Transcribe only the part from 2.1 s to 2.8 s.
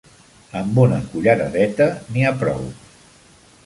ha prou.